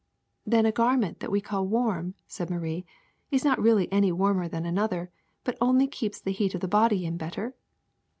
'^ 0.47 0.51
Then 0.51 0.65
a 0.65 0.71
garment 0.71 1.19
that 1.19 1.29
we 1.31 1.41
call 1.41 1.67
warm, 1.67 2.15
''said 2.27 2.49
Marie, 2.49 2.87
*4s 3.31 3.43
not 3.43 3.61
really 3.61 3.87
any 3.91 4.11
warmer 4.11 4.47
than 4.47 4.65
another, 4.65 5.11
but 5.43 5.55
only 5.61 5.85
keeps 5.87 6.19
the 6.19 6.31
heat 6.31 6.55
of 6.55 6.61
the 6.61 6.67
body 6.67 7.05
in 7.05 7.17
better?'' 7.17 7.53